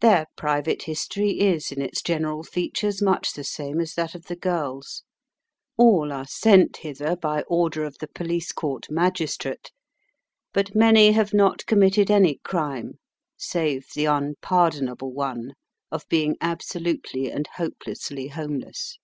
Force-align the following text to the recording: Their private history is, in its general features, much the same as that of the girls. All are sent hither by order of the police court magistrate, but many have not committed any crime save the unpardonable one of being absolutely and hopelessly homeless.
Their 0.00 0.26
private 0.34 0.82
history 0.82 1.38
is, 1.38 1.70
in 1.70 1.80
its 1.80 2.02
general 2.02 2.42
features, 2.42 3.00
much 3.00 3.34
the 3.34 3.44
same 3.44 3.78
as 3.80 3.94
that 3.94 4.16
of 4.16 4.24
the 4.24 4.34
girls. 4.34 5.04
All 5.76 6.12
are 6.12 6.26
sent 6.26 6.78
hither 6.78 7.14
by 7.14 7.42
order 7.42 7.84
of 7.84 7.96
the 7.98 8.08
police 8.08 8.50
court 8.50 8.90
magistrate, 8.90 9.70
but 10.52 10.74
many 10.74 11.12
have 11.12 11.32
not 11.32 11.66
committed 11.66 12.10
any 12.10 12.40
crime 12.42 12.98
save 13.36 13.86
the 13.94 14.06
unpardonable 14.06 15.12
one 15.12 15.52
of 15.88 16.04
being 16.08 16.36
absolutely 16.40 17.30
and 17.30 17.46
hopelessly 17.54 18.26
homeless. 18.26 18.98